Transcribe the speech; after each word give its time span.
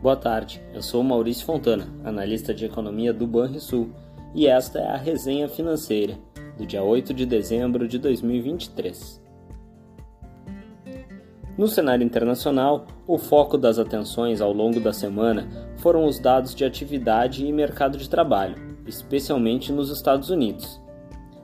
Boa 0.00 0.14
tarde, 0.14 0.62
eu 0.72 0.80
sou 0.80 1.02
Maurício 1.02 1.44
Fontana, 1.44 1.88
analista 2.04 2.54
de 2.54 2.64
economia 2.64 3.12
do 3.12 3.26
Banrisul, 3.26 3.90
e 4.32 4.46
esta 4.46 4.78
é 4.78 4.86
a 4.92 4.96
resenha 4.96 5.48
financeira 5.48 6.16
do 6.56 6.64
dia 6.64 6.84
8 6.84 7.12
de 7.12 7.26
dezembro 7.26 7.88
de 7.88 7.98
2023. 7.98 9.20
No 11.58 11.66
cenário 11.66 12.04
internacional, 12.04 12.86
o 13.08 13.18
foco 13.18 13.58
das 13.58 13.76
atenções 13.76 14.40
ao 14.40 14.52
longo 14.52 14.78
da 14.78 14.92
semana 14.92 15.48
foram 15.78 16.04
os 16.04 16.20
dados 16.20 16.54
de 16.54 16.64
atividade 16.64 17.44
e 17.44 17.52
mercado 17.52 17.98
de 17.98 18.08
trabalho, 18.08 18.54
especialmente 18.86 19.72
nos 19.72 19.90
Estados 19.90 20.30
Unidos. 20.30 20.80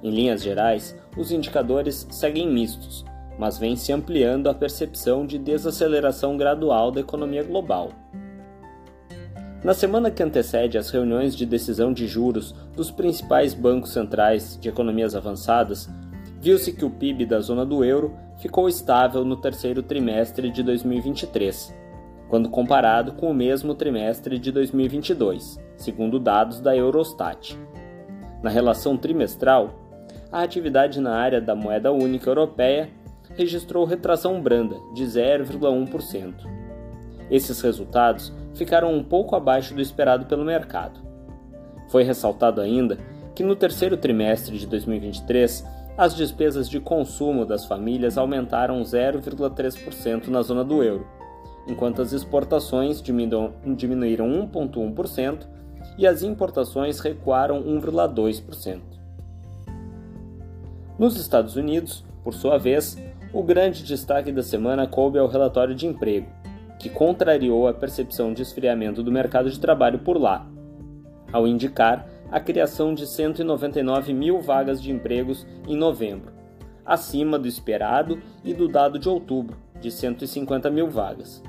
Em 0.01 0.11
linhas 0.11 0.41
gerais, 0.41 0.97
os 1.17 1.33
indicadores 1.33 2.07
seguem 2.09 2.49
mistos, 2.49 3.05
mas 3.37 3.59
vem 3.59 3.75
se 3.75 3.93
ampliando 3.93 4.49
a 4.49 4.55
percepção 4.55 5.27
de 5.27 5.41
desaceleração 5.41 6.37
gradual 6.37 6.93
da 6.93 7.01
economia 7.01 7.43
global. 7.43 7.91
Na 9.65 9.73
semana 9.73 10.11
que 10.11 10.23
antecede 10.23 10.77
as 10.77 10.91
reuniões 10.91 11.35
de 11.35 11.47
decisão 11.47 11.91
de 11.91 12.07
juros 12.07 12.55
dos 12.77 12.91
principais 12.91 13.55
bancos 13.55 13.95
centrais 13.95 14.59
de 14.61 14.69
economias 14.69 15.15
avançadas, 15.15 15.89
viu-se 16.39 16.71
que 16.71 16.85
o 16.85 16.91
PIB 16.91 17.25
da 17.25 17.41
zona 17.41 17.65
do 17.65 17.83
euro 17.83 18.15
ficou 18.37 18.69
estável 18.69 19.25
no 19.25 19.39
terceiro 19.39 19.83
trimestre 19.83 20.51
de 20.51 20.63
2023, 20.63 21.75
quando 22.29 22.51
comparado 22.51 23.13
com 23.13 23.31
o 23.31 23.35
mesmo 23.35 23.75
trimestre 23.75 24.39
de 24.39 24.53
2022, 24.53 25.59
segundo 25.79 26.21
dados 26.21 26.61
da 26.61 26.77
Eurostat. 26.77 27.59
Na 28.43 28.51
relação 28.51 28.99
trimestral, 28.99 29.81
a 30.31 30.43
atividade 30.43 31.01
na 31.01 31.17
área 31.17 31.41
da 31.41 31.55
moeda 31.55 31.91
única 31.91 32.29
europeia 32.29 32.91
registrou 33.35 33.87
retração 33.87 34.43
branda 34.43 34.77
de 34.93 35.05
0,1%. 35.05 36.35
Esses 37.31 37.63
resultados 37.63 38.31
ficaram 38.55 38.95
um 38.95 39.03
pouco 39.03 39.37
abaixo 39.37 39.75
do 39.75 39.81
esperado 39.81 40.27
pelo 40.27 40.45
mercado. 40.45 41.01
Foi 41.89 42.03
ressaltado 42.03 42.61
ainda 42.61 42.99
que 43.35 43.43
no 43.43 43.57
terceiro 43.57 43.97
trimestre 43.97 44.59
de 44.59 44.67
2023, 44.67 45.65
as 45.97 46.15
despesas 46.15 46.69
de 46.69 46.81
consumo 46.81 47.45
das 47.45 47.67
famílias 47.67 48.17
aumentaram 48.17 48.81
0,3% 48.83 50.29
na 50.29 50.43
zona 50.43 50.65
do 50.65 50.83
euro, 50.83 51.07
enquanto 51.69 52.03
as 52.03 52.13
exportações 52.13 53.01
diminuíram 53.01 53.53
1,1% 53.67 55.47
e 55.99 56.07
as 56.07 56.23
importações 56.23 57.01
recuaram 57.01 57.63
1,2%. 57.63 58.81
Nos 60.99 61.17
Estados 61.17 61.57
Unidos, 61.57 62.05
por 62.23 62.35
sua 62.35 62.57
vez, 62.57 62.97
o 63.33 63.43
grande 63.43 63.83
destaque 63.83 64.31
da 64.31 64.43
semana 64.43 64.87
coube 64.87 65.19
ao 65.19 65.27
relatório 65.27 65.75
de 65.75 65.87
emprego, 65.87 66.29
que 66.85 66.91
contrariou 66.91 67.67
a 67.67 67.73
percepção 67.73 68.35
de 68.35 68.43
esfriamento 68.43 69.03
do 69.03 69.11
mercado 69.11 69.51
de 69.51 69.59
trabalho 69.59 70.01
por 70.01 70.21
lá, 70.21 70.47
ao 71.33 71.49
indicar 71.49 72.07
a 72.31 72.39
criação 72.39 72.93
de 72.93 73.07
199 73.07 74.13
mil 74.13 74.39
vagas 74.43 74.83
de 74.83 74.93
empregos 74.93 75.47
em 75.67 75.79
novembro, 75.79 76.31
acima 76.85 77.39
do 77.39 77.49
esperado 77.49 78.21
e 78.45 78.53
do 78.53 78.69
dado 78.69 78.99
de 78.99 79.09
outubro, 79.09 79.57
de 79.81 79.91
150 79.91 80.69
mil 80.69 80.91
vagas. 80.91 81.43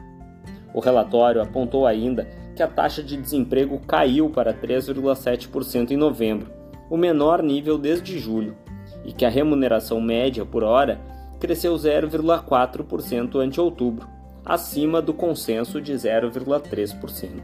O 0.73 0.79
relatório 0.79 1.41
apontou 1.41 1.85
ainda 1.85 2.29
que 2.55 2.63
a 2.63 2.67
taxa 2.69 3.03
de 3.03 3.17
desemprego 3.17 3.77
caiu 3.79 4.29
para 4.29 4.53
3,7% 4.53 5.91
em 5.91 5.97
novembro, 5.97 6.49
o 6.89 6.95
menor 6.95 7.43
nível 7.43 7.77
desde 7.77 8.17
julho, 8.17 8.55
e 9.03 9.11
que 9.11 9.25
a 9.25 9.29
remuneração 9.29 9.99
média 9.99 10.45
por 10.45 10.63
hora 10.63 10.97
cresceu 11.41 11.75
0,4% 11.75 13.35
ante 13.35 13.59
outubro, 13.59 14.14
acima 14.45 15.01
do 15.01 15.13
consenso 15.13 15.81
de 15.81 15.93
0,3%. 15.93 17.41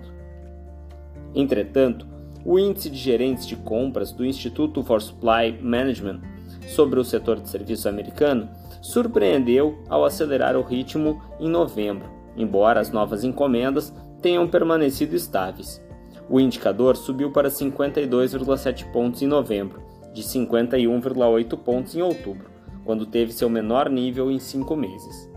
Entretanto, 1.33 2.05
o 2.45 2.59
índice 2.59 2.89
de 2.89 2.97
gerentes 2.97 3.47
de 3.47 3.55
compras 3.55 4.11
do 4.11 4.25
Instituto 4.25 4.83
for 4.83 5.01
Supply 5.01 5.57
Management 5.61 6.21
sobre 6.67 6.99
o 6.99 7.03
setor 7.03 7.39
de 7.39 7.49
serviços 7.49 7.87
americano 7.87 8.49
surpreendeu 8.81 9.79
ao 9.89 10.05
acelerar 10.05 10.55
o 10.55 10.61
ritmo 10.61 11.21
em 11.39 11.49
novembro, 11.49 12.09
embora 12.35 12.79
as 12.79 12.91
novas 12.91 13.23
encomendas 13.23 13.93
tenham 14.21 14.47
permanecido 14.47 15.15
estáveis. 15.15 15.81
O 16.29 16.39
indicador 16.39 16.95
subiu 16.95 17.31
para 17.31 17.49
52,7 17.49 18.91
pontos 18.91 19.21
em 19.21 19.27
novembro, 19.27 19.81
de 20.13 20.23
51,8 20.23 21.57
pontos 21.57 21.95
em 21.95 22.01
outubro 22.01 22.51
quando 22.83 23.05
teve 23.05 23.31
seu 23.31 23.49
menor 23.49 23.89
nível 23.89 24.31
em 24.31 24.39
cinco 24.39 24.75
meses. 24.75 25.30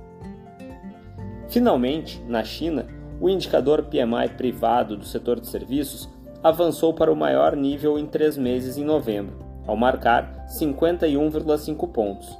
Finalmente, 1.54 2.20
na 2.26 2.42
China, 2.42 2.84
o 3.20 3.30
indicador 3.30 3.84
PMI 3.84 4.30
privado 4.36 4.96
do 4.96 5.04
setor 5.04 5.38
de 5.38 5.46
serviços 5.46 6.08
avançou 6.42 6.92
para 6.92 7.12
o 7.12 7.16
maior 7.16 7.54
nível 7.54 7.96
em 7.96 8.06
três 8.06 8.36
meses 8.36 8.76
em 8.76 8.82
novembro, 8.82 9.38
ao 9.64 9.76
marcar 9.76 10.46
51,5 10.48 11.92
pontos. 11.92 12.36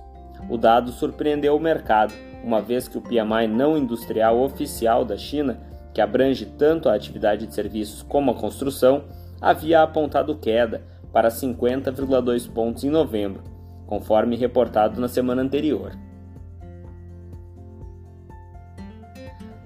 O 0.51 0.59
dado 0.59 0.91
surpreendeu 0.91 1.55
o 1.55 1.61
mercado, 1.61 2.13
uma 2.43 2.61
vez 2.61 2.89
que 2.89 2.99
o 2.99 3.01
PMI 3.01 3.47
não 3.47 3.79
industrial 3.79 4.41
oficial 4.41 5.05
da 5.05 5.17
China, 5.17 5.61
que 5.93 6.01
abrange 6.01 6.47
tanto 6.47 6.89
a 6.89 6.95
atividade 6.97 7.47
de 7.47 7.55
serviços 7.55 8.03
como 8.03 8.33
a 8.33 8.35
construção, 8.35 9.05
havia 9.41 9.81
apontado 9.81 10.35
queda 10.35 10.83
para 11.13 11.29
50,2 11.29 12.53
pontos 12.53 12.83
em 12.83 12.91
novembro, 12.91 13.45
conforme 13.87 14.35
reportado 14.35 15.01
na 15.01 15.07
semana 15.07 15.41
anterior. 15.41 15.93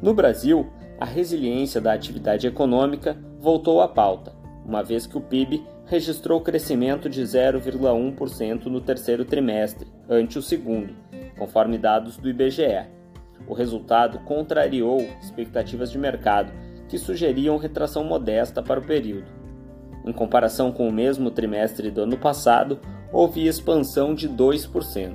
No 0.01 0.15
Brasil, 0.15 0.71
a 1.01 1.05
resiliência 1.05 1.81
da 1.81 1.93
atividade 1.93 2.47
econômica 2.47 3.17
voltou 3.41 3.81
à 3.81 3.89
pauta, 3.89 4.33
uma 4.65 4.83
vez 4.83 5.07
que 5.07 5.19
o 5.19 5.21
PIB 5.21 5.65
registrou 5.87 6.41
crescimento 6.41 7.09
de 7.09 7.23
0,1% 7.23 8.67
no 8.67 8.81
terceiro 8.81 9.25
trimestre, 9.25 9.89
ante 10.09 10.39
o 10.39 10.43
segundo, 10.43 10.95
conforme 11.37 11.79
dados 11.79 12.17
do 12.17 12.29
IBGE. 12.29 12.87
O 13.47 13.55
resultado 13.55 14.19
contrariou 14.21 15.01
expectativas 15.21 15.91
de 15.91 15.99
mercado, 15.99 16.53
que 16.89 16.99
sugeriam 16.99 17.57
retração 17.57 18.05
modesta 18.05 18.63
para 18.63 18.81
o 18.81 18.87
período. 18.87 19.27
Em 20.05 20.13
comparação 20.13 20.71
com 20.71 20.89
o 20.89 20.93
mesmo 20.93 21.31
trimestre 21.31 21.91
do 21.91 22.03
ano 22.03 22.17
passado, 22.17 22.79
houve 23.13 23.47
expansão 23.47 24.15
de 24.15 24.29
2%. 24.29 25.15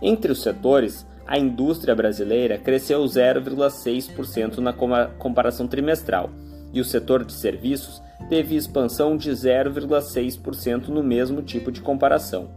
Entre 0.00 0.30
os 0.30 0.42
setores, 0.42 1.06
a 1.26 1.38
indústria 1.38 1.94
brasileira 1.94 2.56
cresceu 2.56 3.02
0,6% 3.02 4.58
na 4.58 4.72
comparação 5.18 5.66
trimestral 5.66 6.30
e 6.72 6.80
o 6.80 6.84
setor 6.84 7.24
de 7.24 7.32
serviços 7.32 8.00
teve 8.28 8.54
expansão 8.54 9.16
de 9.16 9.30
0,6% 9.30 10.88
no 10.88 11.02
mesmo 11.02 11.42
tipo 11.42 11.72
de 11.72 11.80
comparação. 11.80 12.50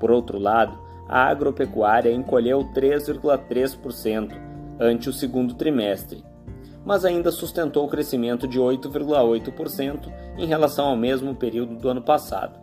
Por 0.00 0.10
outro 0.10 0.38
lado, 0.38 0.78
a 1.08 1.24
agropecuária 1.24 2.10
encolheu 2.12 2.60
3,3% 2.74 4.32
ante 4.80 5.08
o 5.08 5.12
segundo 5.12 5.54
trimestre, 5.54 6.24
mas 6.84 7.04
ainda 7.04 7.30
sustentou 7.30 7.84
o 7.84 7.88
crescimento 7.88 8.48
de 8.48 8.58
8,8% 8.58 10.12
em 10.38 10.46
relação 10.46 10.86
ao 10.86 10.96
mesmo 10.96 11.34
período 11.34 11.76
do 11.76 11.88
ano 11.88 12.02
passado. 12.02 12.58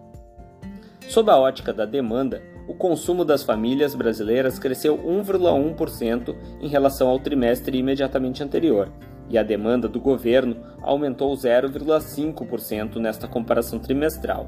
Sob 1.08 1.30
a 1.32 1.38
ótica 1.38 1.74
da 1.74 1.86
demanda, 1.86 2.42
o 2.70 2.74
consumo 2.76 3.26
das 3.26 3.42
famílias 3.42 3.96
brasileiras 3.96 4.60
cresceu 4.60 4.96
1,1% 4.96 6.36
em 6.62 6.68
relação 6.68 7.10
ao 7.10 7.18
trimestre 7.18 7.80
imediatamente 7.80 8.44
anterior, 8.44 8.92
e 9.28 9.40
a 9.40 9.44
demanda 9.44 9.88
do 9.88 10.00
governo 10.00 10.56
aumentou 10.80 11.34
0,5% 11.34 12.98
nesta 12.98 13.28
comparação 13.28 13.80
trimestral. 13.80 14.48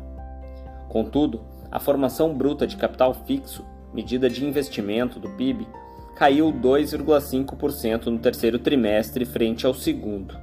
Contudo, 0.87 1.41
a 1.71 1.79
formação 1.79 2.31
bruta 2.31 2.67
de 2.67 2.77
capital 2.77 3.15
fixo, 3.25 3.65
medida 3.91 4.29
de 4.29 4.45
investimento 4.45 5.19
do 5.19 5.29
PIB, 5.29 5.67
caiu 6.15 6.53
2,5% 6.53 8.05
no 8.05 8.19
terceiro 8.19 8.59
trimestre 8.59 9.25
frente 9.25 9.65
ao 9.65 9.73
segundo. 9.73 10.37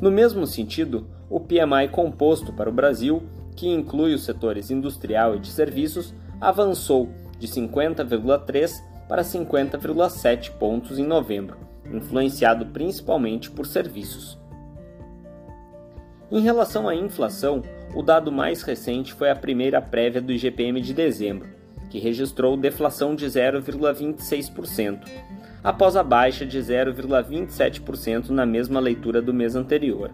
No 0.00 0.10
mesmo 0.10 0.44
sentido, 0.44 1.06
o 1.30 1.38
PMI 1.38 1.86
composto 1.92 2.52
para 2.52 2.68
o 2.68 2.72
Brasil 2.72 3.22
que 3.54 3.68
inclui 3.68 4.14
os 4.14 4.24
setores 4.24 4.70
industrial 4.70 5.36
e 5.36 5.38
de 5.38 5.48
serviços, 5.48 6.14
avançou 6.42 7.08
de 7.38 7.46
50,3 7.46 8.82
para 9.08 9.22
50,7 9.22 10.50
pontos 10.58 10.98
em 10.98 11.06
novembro, 11.06 11.56
influenciado 11.86 12.66
principalmente 12.66 13.48
por 13.48 13.64
serviços. 13.64 14.36
Em 16.32 16.40
relação 16.40 16.88
à 16.88 16.96
inflação, 16.96 17.62
o 17.94 18.02
dado 18.02 18.32
mais 18.32 18.62
recente 18.62 19.14
foi 19.14 19.30
a 19.30 19.36
primeira 19.36 19.80
prévia 19.80 20.20
do 20.20 20.32
IGPM 20.32 20.80
de 20.80 20.92
dezembro, 20.92 21.48
que 21.88 22.00
registrou 22.00 22.56
deflação 22.56 23.14
de 23.14 23.26
0,26%, 23.26 24.98
após 25.62 25.94
a 25.94 26.02
baixa 26.02 26.44
de 26.44 26.58
0,27% 26.58 28.30
na 28.30 28.44
mesma 28.44 28.80
leitura 28.80 29.22
do 29.22 29.32
mês 29.32 29.54
anterior. 29.54 30.10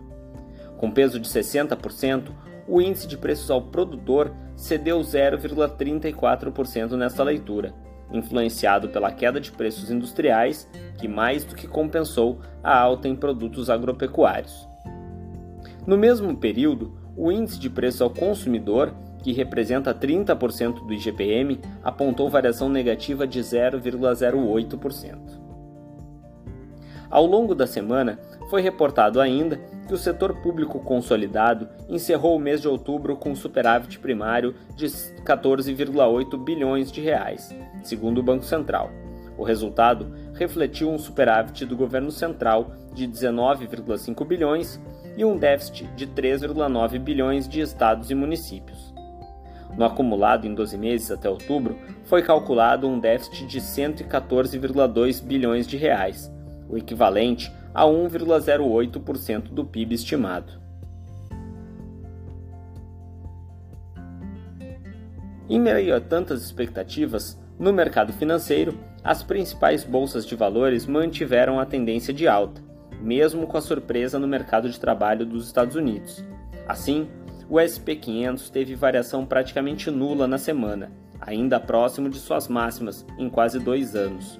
Com 0.77 0.91
peso 0.91 1.19
de 1.19 1.29
60%, 1.29 2.33
o 2.69 2.83
índice 2.83 3.09
de 3.09 3.17
preços 3.17 3.51
ao 3.51 3.63
produtor 3.63 4.31
cedeu 4.55 5.01
0,34% 5.01 6.93
nesta 6.93 7.25
leitura, 7.25 7.73
influenciado 8.13 8.91
pela 8.91 9.11
queda 9.11 9.41
de 9.41 9.51
preços 9.51 9.91
industriais, 9.91 10.69
que 10.99 11.09
mais 11.09 11.45
do 11.45 11.55
que 11.55 11.67
compensou 11.67 12.41
a 12.63 12.79
alta 12.79 13.09
em 13.09 13.17
produtos 13.17 13.71
agropecuários. 13.71 14.69
No 15.87 15.97
mesmo 15.97 16.37
período, 16.37 16.93
o 17.17 17.33
índice 17.33 17.59
de 17.59 17.71
preço 17.71 18.05
ao 18.05 18.11
consumidor, 18.11 18.95
que 19.23 19.33
representa 19.33 19.95
30% 19.95 20.87
do 20.87 20.93
IGPM, 20.93 21.59
apontou 21.83 22.29
variação 22.29 22.69
negativa 22.69 23.27
de 23.27 23.41
0,08%. 23.41 25.39
Ao 27.11 27.25
longo 27.25 27.55
da 27.55 27.67
semana, 27.67 28.19
foi 28.51 28.61
reportado 28.61 29.21
ainda 29.21 29.59
que 29.89 29.95
o 29.95 29.99
setor 29.99 30.35
público 30.35 30.79
consolidado 30.79 31.67
encerrou 31.89 32.37
o 32.37 32.39
mês 32.39 32.61
de 32.61 32.69
outubro 32.69 33.17
com 33.17 33.35
superávit 33.35 33.99
primário 33.99 34.55
de 34.77 34.87
14,8 34.87 36.45
bilhões 36.45 36.93
de 36.93 37.01
reais, 37.01 37.55
segundo 37.83 38.19
o 38.19 38.23
Banco 38.23 38.45
Central. 38.45 38.91
O 39.39 39.43
resultado 39.43 40.13
refletiu 40.35 40.91
um 40.91 40.99
superávit 40.99 41.65
do 41.65 41.75
governo 41.75 42.11
central 42.11 42.73
de 42.93 43.09
19,5 43.09 44.27
bilhões 44.27 44.79
e 45.17 45.25
um 45.25 45.39
déficit 45.39 45.87
de 45.97 46.07
3,9 46.07 46.99
bilhões 46.99 47.49
de 47.49 47.61
estados 47.61 48.11
e 48.11 48.15
municípios. 48.15 48.93
No 49.75 49.87
acumulado 49.87 50.47
em 50.47 50.55
12 50.55 50.77
meses 50.77 51.11
até 51.11 51.31
outubro, 51.31 51.79
foi 52.05 52.23
calculado 52.23 52.87
um 52.87 52.99
déficit 52.99 53.47
de 53.47 53.61
114,2 53.61 55.23
bilhões 55.23 55.67
de 55.67 55.79
reais, 55.79 56.31
o 56.69 56.77
equivalente 56.77 57.51
a 57.75 57.85
1,08% 57.85 59.51
do 59.51 59.65
PIB 59.65 59.95
estimado. 59.95 60.53
Em 65.49 65.59
meio 65.59 65.97
a 65.97 66.01
tantas 66.01 66.43
expectativas, 66.43 67.41
no 67.59 67.73
mercado 67.73 68.13
financeiro, 68.13 68.79
as 69.03 69.23
principais 69.23 69.83
bolsas 69.83 70.27
de 70.27 70.37
valores 70.37 70.87
mantiveram 70.87 71.59
a 71.59 71.65
tendência 71.65 72.13
de 72.13 72.29
alta, 72.29 72.63
mesmo 73.01 73.47
com 73.47 73.57
a 73.57 73.61
surpresa 73.61 74.19
no 74.19 74.29
mercado 74.29 74.69
de 74.69 74.79
trabalho 74.79 75.25
dos 75.25 75.47
Estados 75.47 75.75
Unidos. 75.75 76.23
Assim, 76.67 77.09
o 77.49 77.55
SP500 77.55 78.51
teve 78.51 78.75
variação 78.75 79.25
praticamente 79.25 79.91
nula 79.91 80.29
na 80.29 80.37
semana, 80.37 80.93
ainda 81.19 81.59
próximo 81.59 82.11
de 82.11 82.19
suas 82.19 82.47
máximas 82.47 83.07
em 83.19 83.31
quase 83.31 83.59
dois 83.59 83.97
anos. 83.97 84.39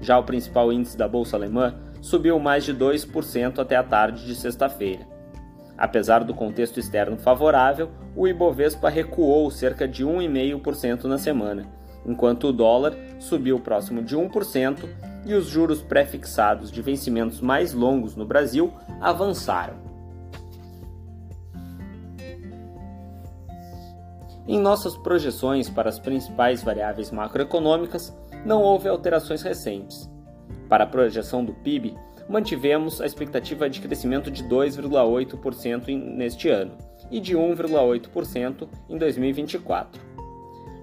Já 0.00 0.18
o 0.18 0.24
principal 0.24 0.72
índice 0.72 0.96
da 0.96 1.08
bolsa 1.08 1.36
alemã 1.36 1.74
subiu 2.00 2.38
mais 2.38 2.64
de 2.64 2.74
2% 2.74 3.58
até 3.58 3.76
a 3.76 3.82
tarde 3.82 4.24
de 4.24 4.34
sexta-feira. 4.34 5.06
Apesar 5.76 6.24
do 6.24 6.34
contexto 6.34 6.80
externo 6.80 7.16
favorável, 7.16 7.90
o 8.16 8.26
Ibovespa 8.26 8.88
recuou 8.88 9.50
cerca 9.50 9.86
de 9.86 10.04
1,5% 10.04 11.04
na 11.04 11.18
semana, 11.18 11.66
enquanto 12.04 12.48
o 12.48 12.52
dólar 12.52 12.96
subiu 13.18 13.60
próximo 13.60 14.02
de 14.02 14.16
1% 14.16 14.88
e 15.24 15.34
os 15.34 15.46
juros 15.46 15.82
pré-fixados 15.82 16.70
de 16.70 16.82
vencimentos 16.82 17.40
mais 17.40 17.72
longos 17.72 18.16
no 18.16 18.24
Brasil 18.24 18.72
avançaram. 19.00 19.88
Em 24.48 24.58
nossas 24.58 24.96
projeções 24.96 25.68
para 25.68 25.90
as 25.90 25.98
principais 25.98 26.62
variáveis 26.62 27.10
macroeconômicas, 27.10 28.16
não 28.44 28.62
houve 28.62 28.88
alterações 28.88 29.42
recentes. 29.42 30.10
Para 30.68 30.84
a 30.84 30.86
projeção 30.86 31.44
do 31.44 31.54
PIB, 31.54 31.96
mantivemos 32.28 33.00
a 33.00 33.06
expectativa 33.06 33.68
de 33.70 33.80
crescimento 33.80 34.30
de 34.30 34.44
2,8% 34.44 35.86
neste 36.14 36.48
ano 36.48 36.72
e 37.10 37.20
de 37.20 37.34
1,8% 37.36 38.68
em 38.88 38.98
2024. 38.98 40.00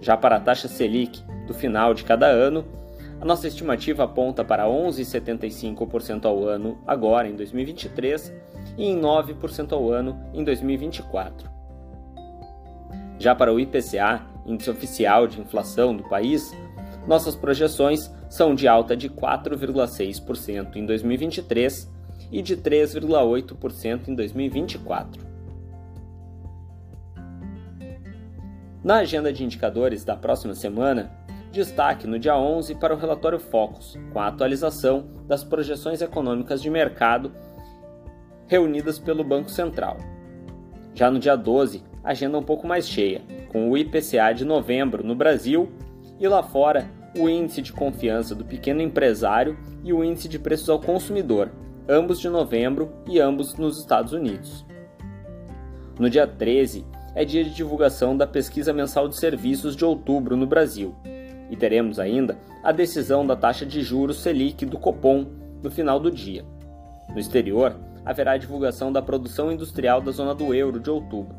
Já 0.01 0.17
para 0.17 0.37
a 0.37 0.39
taxa 0.39 0.67
Selic 0.67 1.23
do 1.45 1.53
final 1.53 1.93
de 1.93 2.03
cada 2.03 2.27
ano, 2.27 2.65
a 3.21 3.25
nossa 3.25 3.47
estimativa 3.47 4.03
aponta 4.03 4.43
para 4.43 4.65
11,75% 4.65 6.25
ao 6.25 6.43
ano 6.43 6.77
agora 6.85 7.27
em 7.27 7.35
2023 7.35 8.33
e 8.77 8.87
em 8.87 8.99
9% 8.99 9.71
ao 9.71 9.89
ano 9.91 10.19
em 10.33 10.43
2024. 10.43 11.49
Já 13.17 13.33
para 13.33 13.53
o 13.53 13.59
IPCA, 13.59 14.21
índice 14.45 14.69
oficial 14.69 15.27
de 15.27 15.39
inflação 15.39 15.95
do 15.95 16.03
país, 16.03 16.53
nossas 17.07 17.35
projeções 17.35 18.11
são 18.29 18.55
de 18.55 18.67
alta 18.67 18.95
de 18.95 19.09
4,6% 19.09 20.75
em 20.75 20.85
2023 20.85 21.91
e 22.31 22.41
de 22.41 22.57
3,8% 22.57 24.07
em 24.07 24.15
2024. 24.15 25.23
Na 28.83 28.97
agenda 28.97 29.33
de 29.33 29.43
indicadores 29.43 30.03
da 30.03 30.15
próxima 30.15 30.53
semana, 30.53 31.11
destaque 31.51 32.05
no 32.05 32.19
dia 32.19 32.37
11 32.37 32.75
para 32.75 32.93
o 32.93 32.97
relatório 32.97 33.39
Focus, 33.39 33.97
com 34.11 34.19
a 34.19 34.27
atualização 34.27 35.07
das 35.27 35.43
projeções 35.43 36.01
econômicas 36.01 36.61
de 36.61 36.69
mercado 36.69 37.31
reunidas 38.47 38.99
pelo 38.99 39.23
Banco 39.23 39.49
Central. 39.49 39.97
Já 40.93 41.09
no 41.09 41.17
dia 41.17 41.35
12, 41.35 41.83
agenda 42.03 42.37
um 42.37 42.43
pouco 42.43 42.67
mais 42.67 42.87
cheia, 42.87 43.21
com 43.51 43.71
o 43.71 43.77
IPCA 43.77 44.33
de 44.35 44.45
novembro 44.45 45.03
no 45.03 45.15
Brasil 45.15 45.71
e 46.19 46.27
lá 46.27 46.43
fora 46.43 46.87
o 47.17 47.29
índice 47.29 47.61
de 47.61 47.71
confiança 47.71 48.35
do 48.35 48.43
pequeno 48.43 48.81
empresário 48.81 49.57
e 49.83 49.93
o 49.93 50.03
índice 50.03 50.27
de 50.27 50.37
preços 50.37 50.69
ao 50.69 50.79
consumidor, 50.79 51.49
ambos 51.87 52.19
de 52.19 52.27
novembro 52.27 52.91
e 53.07 53.19
ambos 53.19 53.55
nos 53.55 53.79
Estados 53.79 54.11
Unidos. 54.11 54.65
No 55.97 56.09
dia 56.09 56.27
13 56.27 56.85
é 57.15 57.23
dia 57.23 57.43
de 57.43 57.53
divulgação 57.53 58.17
da 58.17 58.27
pesquisa 58.27 58.73
mensal 58.73 59.07
de 59.07 59.17
serviços 59.17 59.75
de 59.75 59.85
outubro 59.85 60.35
no 60.35 60.45
Brasil, 60.45 60.93
e 61.49 61.55
teremos 61.55 61.99
ainda 61.99 62.37
a 62.61 62.71
decisão 62.71 63.25
da 63.25 63.35
taxa 63.35 63.65
de 63.65 63.81
juros 63.81 64.21
Selic 64.21 64.65
do 64.65 64.77
Copom 64.77 65.25
no 65.63 65.71
final 65.71 65.99
do 65.99 66.11
dia. 66.11 66.43
No 67.09 67.19
exterior, 67.19 67.75
haverá 68.03 68.33
a 68.33 68.37
divulgação 68.37 68.91
da 68.91 69.01
produção 69.01 69.51
industrial 69.51 70.01
da 70.01 70.11
zona 70.11 70.35
do 70.35 70.53
euro 70.53 70.79
de 70.79 70.89
outubro, 70.89 71.35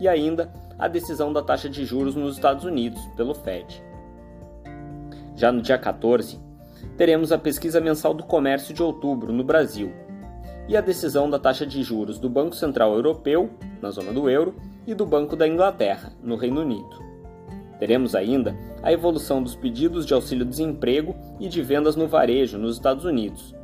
e 0.00 0.08
ainda 0.08 0.50
a 0.78 0.88
decisão 0.88 1.32
da 1.32 1.42
taxa 1.42 1.68
de 1.68 1.84
juros 1.84 2.14
nos 2.14 2.36
Estados 2.36 2.64
Unidos 2.64 3.04
pelo 3.16 3.34
Fed. 3.34 3.87
Já 5.38 5.52
no 5.52 5.62
dia 5.62 5.78
14, 5.78 6.36
teremos 6.96 7.30
a 7.30 7.38
pesquisa 7.38 7.80
mensal 7.80 8.12
do 8.12 8.24
comércio 8.24 8.74
de 8.74 8.82
outubro 8.82 9.32
no 9.32 9.44
Brasil 9.44 9.92
e 10.66 10.76
a 10.76 10.80
decisão 10.80 11.30
da 11.30 11.38
taxa 11.38 11.64
de 11.64 11.80
juros 11.80 12.18
do 12.18 12.28
Banco 12.28 12.56
Central 12.56 12.92
Europeu, 12.92 13.48
na 13.80 13.88
zona 13.92 14.12
do 14.12 14.28
euro, 14.28 14.56
e 14.84 14.94
do 14.94 15.06
Banco 15.06 15.36
da 15.36 15.46
Inglaterra, 15.46 16.12
no 16.20 16.34
Reino 16.34 16.62
Unido. 16.62 17.04
Teremos 17.78 18.16
ainda 18.16 18.56
a 18.82 18.92
evolução 18.92 19.40
dos 19.40 19.54
pedidos 19.54 20.04
de 20.04 20.12
auxílio-desemprego 20.12 21.14
e 21.38 21.48
de 21.48 21.62
vendas 21.62 21.94
no 21.94 22.08
varejo 22.08 22.58
nos 22.58 22.74
Estados 22.74 23.04
Unidos. 23.04 23.54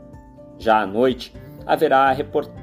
Já 0.56 0.80
à 0.80 0.86
noite, 0.86 1.34
haverá 1.66 2.16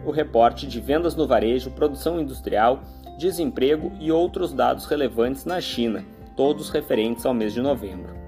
o 0.06 0.12
reporte 0.12 0.66
de 0.66 0.80
vendas 0.80 1.18
no 1.18 1.28
varejo, 1.28 1.72
produção 1.72 2.18
industrial, 2.18 2.80
desemprego 3.18 3.92
e 4.00 4.10
outros 4.10 4.54
dados 4.54 4.86
relevantes 4.86 5.44
na 5.44 5.60
China, 5.60 6.02
todos 6.38 6.70
referentes 6.70 7.26
ao 7.26 7.34
mês 7.34 7.54
de 7.54 7.60
novembro. 7.60 8.21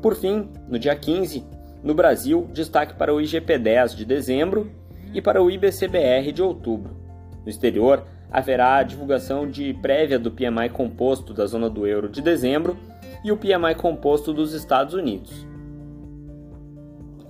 Por 0.00 0.14
fim, 0.14 0.48
no 0.68 0.78
dia 0.78 0.94
15, 0.94 1.44
no 1.82 1.94
Brasil, 1.94 2.48
destaque 2.52 2.94
para 2.94 3.14
o 3.14 3.18
IGP-10 3.18 3.94
de 3.94 4.04
dezembro 4.04 4.70
e 5.12 5.20
para 5.20 5.42
o 5.42 5.50
IBCBR 5.50 6.32
de 6.32 6.42
outubro. 6.42 6.96
No 7.44 7.48
exterior, 7.48 8.04
haverá 8.30 8.76
a 8.76 8.82
divulgação 8.82 9.48
de 9.48 9.72
prévia 9.74 10.18
do 10.18 10.30
PMI 10.30 10.68
composto 10.70 11.32
da 11.32 11.46
zona 11.46 11.68
do 11.68 11.86
euro 11.86 12.08
de 12.08 12.20
dezembro 12.20 12.76
e 13.24 13.32
o 13.32 13.36
PMI 13.36 13.74
composto 13.76 14.32
dos 14.32 14.52
Estados 14.52 14.94
Unidos. 14.94 15.46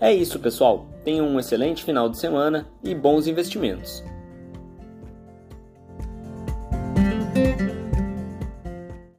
É 0.01 0.13
isso, 0.13 0.39
pessoal. 0.39 0.87
Tenham 1.05 1.27
um 1.27 1.39
excelente 1.39 1.85
final 1.85 2.09
de 2.09 2.19
semana 2.19 2.67
e 2.85 2.95
bons 2.95 3.27
investimentos. 3.27 4.05